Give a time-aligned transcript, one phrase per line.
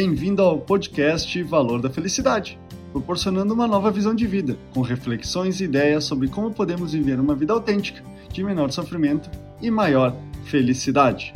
[0.00, 2.56] Bem-vindo ao podcast Valor da Felicidade,
[2.92, 7.34] proporcionando uma nova visão de vida, com reflexões e ideias sobre como podemos viver uma
[7.34, 8.00] vida autêntica,
[8.32, 9.28] de menor sofrimento
[9.60, 11.32] e maior felicidade.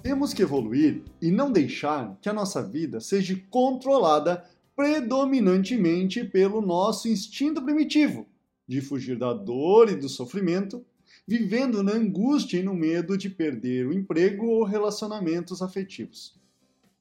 [0.00, 4.44] Temos que evoluir e não deixar que a nossa vida seja controlada
[4.76, 8.28] predominantemente pelo nosso instinto primitivo
[8.64, 10.84] de fugir da dor e do sofrimento,
[11.26, 16.45] vivendo na angústia e no medo de perder o emprego ou relacionamentos afetivos.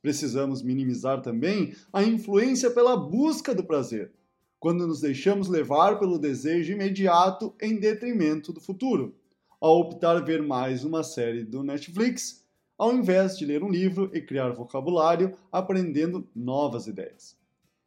[0.05, 4.11] Precisamos minimizar também a influência pela busca do prazer,
[4.59, 9.15] quando nos deixamos levar pelo desejo imediato em detrimento do futuro,
[9.59, 12.45] ao optar ver mais uma série do Netflix,
[12.77, 17.35] ao invés de ler um livro e criar vocabulário aprendendo novas ideias.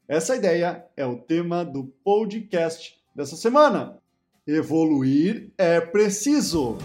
[0.08, 3.96] Essa ideia é o tema do podcast dessa semana.
[4.44, 6.78] Evoluir é preciso.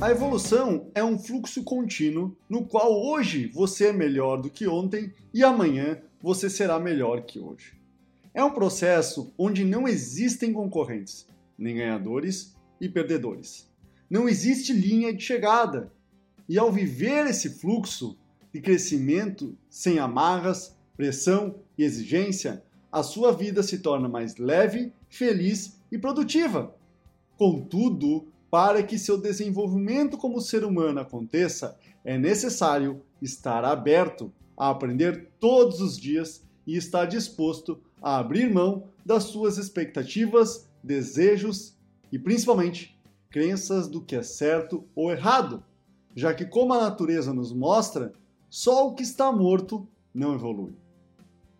[0.00, 5.12] A evolução é um fluxo contínuo no qual hoje você é melhor do que ontem
[5.32, 7.78] e amanhã você será melhor que hoje.
[8.32, 11.26] É um processo onde não existem concorrentes,
[11.58, 13.70] nem ganhadores e perdedores.
[14.08, 15.92] Não existe linha de chegada.
[16.48, 18.16] E ao viver esse fluxo,
[18.54, 25.78] de crescimento sem amarras, pressão e exigência, a sua vida se torna mais leve, feliz
[25.92, 26.74] e produtiva.
[27.36, 35.28] Contudo, para que seu desenvolvimento como ser humano aconteça, é necessário estar aberto a aprender
[35.38, 41.76] todos os dias e estar disposto a abrir mão das suas expectativas, desejos
[42.10, 42.98] e principalmente
[43.30, 45.62] crenças do que é certo ou errado,
[46.14, 48.12] já que, como a natureza nos mostra,
[48.48, 50.74] só o que está morto não evolui.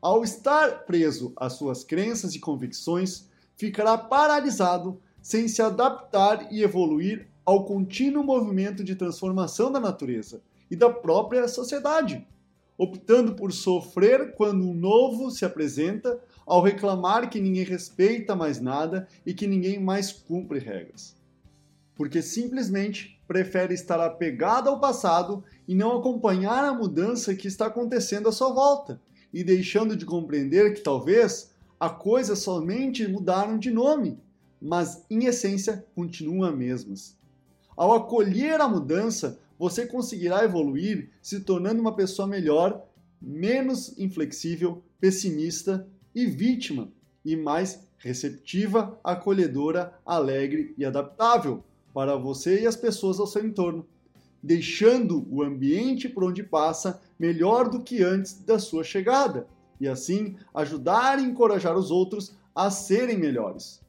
[0.02, 7.28] Ao estar preso às suas crenças e convicções, ficará paralisado sem se adaptar e evoluir
[7.44, 12.26] ao contínuo movimento de transformação da natureza e da própria sociedade,
[12.78, 19.06] optando por sofrer quando um novo se apresenta, ao reclamar que ninguém respeita mais nada
[19.24, 21.14] e que ninguém mais cumpre regras.
[21.94, 28.28] Porque simplesmente prefere estar apegado ao passado e não acompanhar a mudança que está acontecendo
[28.28, 29.00] à sua volta,
[29.32, 34.18] e deixando de compreender que talvez a coisa somente mudaram de nome,
[34.60, 37.16] mas em essência continuam as mesmas.
[37.76, 42.86] Ao acolher a mudança, você conseguirá evoluir se tornando uma pessoa melhor,
[43.20, 46.88] menos inflexível, pessimista e vítima,
[47.24, 51.62] e mais receptiva, acolhedora, alegre e adaptável
[51.92, 53.86] para você e as pessoas ao seu entorno,
[54.42, 59.46] deixando o ambiente por onde passa melhor do que antes da sua chegada,
[59.80, 63.80] e assim ajudar e encorajar os outros a serem melhores.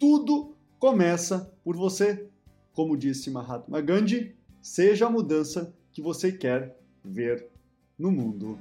[0.00, 2.26] Tudo começa por você.
[2.72, 6.74] Como disse Mahatma Gandhi, seja a mudança que você quer
[7.04, 7.48] ver
[7.98, 8.58] no mundo.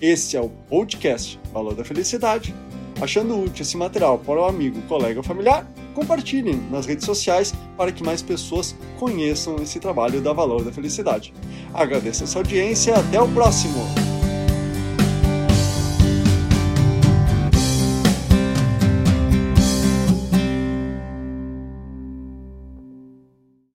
[0.00, 2.54] Esse é o podcast Valor da Felicidade.
[3.02, 7.90] Achando útil esse material para o amigo, colega ou familiar, compartilhem nas redes sociais para
[7.90, 11.34] que mais pessoas conheçam esse trabalho da Valor da Felicidade.
[11.74, 14.09] Agradeço a sua audiência e até o próximo!